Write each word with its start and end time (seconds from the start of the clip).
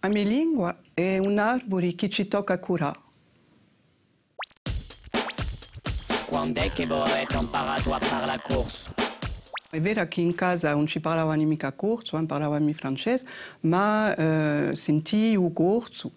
La 0.00 0.08
mia 0.08 0.24
lingua 0.24 0.78
è 0.94 1.18
un 1.18 1.38
arbore 1.38 1.94
che 1.94 2.08
ci 2.08 2.26
tocca 2.26 2.58
curare. 2.58 2.98
Quando 6.26 6.60
è 6.60 6.70
che 6.70 6.86
vorrei 6.86 7.26
impara 7.30 7.74
a 7.74 7.82
parlare 7.82 8.26
la 8.26 8.40
corsa? 8.40 8.99
È 9.72 9.80
vero 9.80 10.04
che 10.08 10.20
in 10.20 10.34
casa 10.34 10.72
non 10.72 10.88
ci 10.88 10.98
parlavano 10.98 11.44
mica 11.44 11.70
corso, 11.70 12.16
non 12.16 12.26
parlavamo 12.26 12.72
francese, 12.72 13.24
ma 13.60 14.12
eh, 14.16 14.74
sentivo 14.74 15.52
corso. 15.52 16.10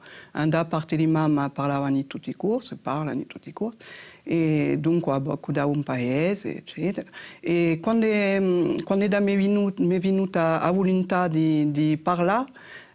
Da 0.48 0.66
parte 0.66 0.96
di 0.96 1.06
mamma 1.06 1.52
parlavano 1.52 2.04
tutti 2.08 2.32
i 2.32 2.34
corsi, 2.34 2.76
parlano 2.78 3.28
tutti 3.28 3.50
i 3.50 3.54
corsi. 3.54 3.78
E 4.24 4.78
dunque 4.80 5.22
da 5.50 5.68
un 5.68 5.84
paese, 5.84 6.58
eccetera. 6.58 7.08
E 7.40 7.78
quando, 7.80 8.08
quando 8.84 9.08
da 9.08 9.20
mi 9.20 9.36
è 9.36 10.00
venuta 10.00 10.60
la 10.60 10.72
volontà 10.72 11.28
di, 11.28 11.70
di 11.70 12.00
parlare 12.02 12.52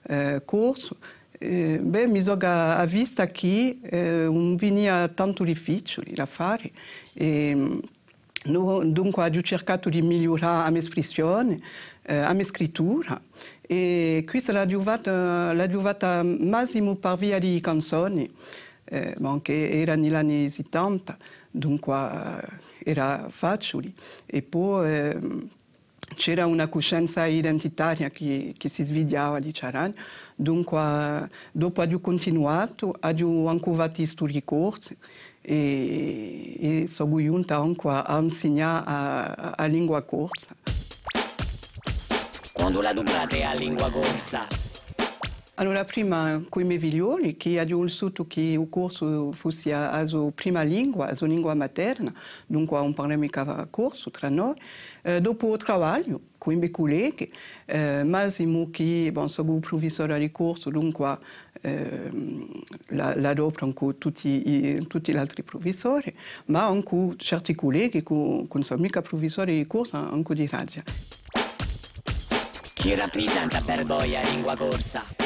eh, 0.08 0.42
corso, 0.44 0.96
eh, 1.38 1.78
beh, 1.80 2.08
mi 2.08 2.20
sono 2.20 2.84
vista 2.84 3.28
che 3.28 3.78
eh, 3.80 4.24
non 4.24 4.56
veniva 4.56 5.06
tanto 5.06 5.44
difficile 5.44 6.10
da 6.12 6.26
fare. 6.26 6.72
E, 7.14 7.80
dunque 8.48 9.24
ho 9.24 9.42
cercato 9.42 9.88
di 9.88 10.02
migliorare 10.02 10.64
la 10.64 10.70
mia 10.70 10.80
espressione, 10.80 11.58
eh, 12.02 12.20
la 12.20 12.32
mia 12.32 12.44
scrittura 12.44 13.20
e 13.60 14.24
questa 14.26 14.52
l'ha 14.52 14.66
giovata, 14.66 15.52
l'ha 15.52 15.68
giovata 15.68 16.22
massimo 16.22 16.96
per 16.96 17.16
via 17.16 17.38
di 17.38 17.60
canzoni 17.60 18.30
eh, 18.84 19.14
che 19.42 19.68
erano 19.70 20.02
negli 20.02 20.14
anni 20.14 20.48
70, 20.48 21.16
dunque 21.50 21.94
era 22.82 23.26
facile. 23.30 23.92
C'era 26.14 26.46
una 26.46 26.68
coscienza 26.68 27.26
identitaria 27.26 28.10
che, 28.10 28.54
che 28.56 28.68
si 28.68 28.84
svegliava 28.84 29.38
di 29.40 29.52
Ciarani, 29.52 29.94
dunque 30.34 31.28
dopo 31.52 31.82
ho 31.82 32.00
continuato, 32.00 32.94
ho 33.00 33.48
ancora 33.48 33.88
fatto 33.88 34.06
studi 34.06 34.42
corsi 34.44 34.96
e, 35.40 36.82
e 36.82 36.86
sono 36.86 37.20
giunta 37.20 37.56
anche 37.56 37.88
a 37.88 38.18
insegnare 38.20 38.84
a, 38.86 39.50
a 39.56 39.64
lingua 39.66 40.02
corsa. 40.02 40.54
Quando 42.52 42.80
la 42.80 42.92
dublate 42.92 43.44
a 43.44 43.52
lingua 43.52 43.90
corsa? 43.90 44.67
Allora, 45.60 45.84
prima 45.84 46.40
con 46.48 46.62
i 46.62 46.64
miei 46.64 46.78
figlioli, 46.78 47.36
che 47.36 47.60
ho 47.60 47.80
vissuto 47.80 48.28
che 48.28 48.40
il 48.40 48.68
corso 48.70 49.32
fosse 49.32 49.72
la 49.72 50.06
sua 50.06 50.30
prima 50.30 50.62
lingua, 50.62 51.06
la 51.06 51.16
sua 51.16 51.26
lingua 51.26 51.52
materna, 51.54 52.14
dunque 52.46 52.78
non 52.78 52.94
parliamo 52.94 53.22
mica 53.22 53.66
corso 53.68 54.12
tra 54.12 54.28
noi. 54.28 54.54
Eh, 55.02 55.20
dopo 55.20 55.52
il 55.52 55.64
lavoro, 55.66 56.20
con 56.38 56.52
i 56.52 56.56
miei 56.56 56.70
colleghi, 56.70 57.28
eh, 57.66 58.04
Massimo 58.04 58.70
che 58.70 59.10
bon, 59.12 59.28
sono 59.28 59.54
un 59.54 59.58
professore 59.58 60.16
di 60.20 60.30
corso, 60.30 60.70
dunque 60.70 61.18
eh, 61.62 62.08
l'adopero 62.90 63.72
con 63.72 63.98
tutti, 63.98 64.86
tutti 64.86 65.12
gli 65.12 65.16
altri 65.16 65.42
professori, 65.42 66.14
ma 66.46 66.66
anche 66.66 67.14
certi 67.16 67.56
colleghi 67.56 68.04
che 68.04 68.14
non 68.14 68.62
sono 68.62 68.80
mica 68.80 69.02
professori 69.02 69.56
di 69.56 69.66
corso, 69.66 69.96
anche 69.96 70.34
di 70.34 70.46
razia. 70.46 70.84
Chi 72.74 72.94
rappresenta 72.94 73.60
per 73.60 73.84
voi 73.84 74.12
la 74.12 74.20
lingua 74.20 74.54
corsa? 74.54 75.17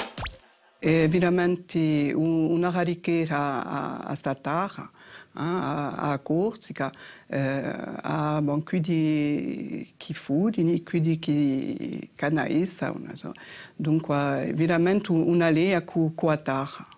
È 0.83 1.09
veramente 1.09 2.13
una 2.13 2.69
rarichera 2.73 3.65
a, 3.65 3.99
a 3.99 4.15
statara, 4.17 4.91
a, 5.35 5.93
a 6.11 6.19
Corsica, 6.19 6.91
eh, 7.29 7.63
a 8.03 8.43
bon, 8.43 8.65
chi 8.65 10.13
fudi, 10.13 10.83
quindi 10.83 11.21
chi 11.21 12.11
canaista, 12.17 12.93
so. 13.13 13.31
dunque 13.77 14.49
è 14.49 14.55
veramente 14.55 15.13
una 15.13 15.51
lea 15.51 15.85
con 15.85 16.13
a 16.17 16.37
terra. 16.37 16.89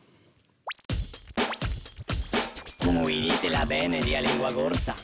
Come 2.78 3.02
dite 3.04 3.50
la 3.50 3.66
bene 3.66 3.98
di 3.98 4.16
lingua 4.18 4.50
corsa? 4.50 4.94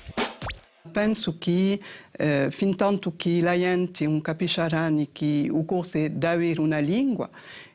Penso 0.90 1.36
che 1.38 1.78
eh, 2.12 2.48
fin 2.50 2.74
tanto 2.74 3.12
che 3.14 3.40
la 3.42 3.56
gente 3.56 4.04
non 4.06 4.22
capisce 4.22 4.66
che 5.12 5.48
il 5.52 5.64
corso 5.66 5.98
è 5.98 6.10
davvero 6.10 6.62
una 6.62 6.78
lingua, 6.78 7.28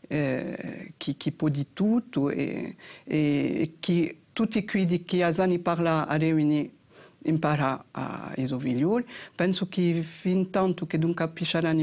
eh, 0.08 0.94
può 1.32 1.50
di 1.50 1.68
tutto 1.74 2.30
e, 2.30 2.76
e 3.04 3.76
che 3.80 4.18
tutti 4.34 4.66
quelli 4.66 5.04
che 5.04 5.24
hanno 5.24 5.60
parlato 5.60 6.12
a 6.12 6.16
riunione 6.16 6.72
imparare 7.26 7.84
a 7.92 8.34
esoviglioli. 8.36 9.06
Penso 9.36 9.68
che 9.68 10.02
fin 10.02 10.50
tanto 10.50 10.86
che 10.86 10.98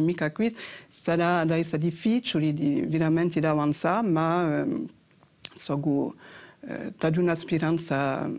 mica 0.00 0.32
qui 0.32 0.54
sarà 0.88 1.44
da 1.44 1.56
difficile 1.76 2.52
di, 2.52 2.82
veramente 2.86 3.40
di 3.40 3.46
avanzare, 3.46 4.06
ma 4.06 4.62
eh, 4.62 4.84
so, 5.52 6.14
eh, 6.60 6.92
una 7.18 7.34
speranza 7.34 8.30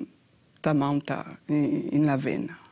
tamanta 0.60 1.40
in, 1.48 1.88
in 1.92 2.06
la 2.06 2.16
vena. 2.16 2.63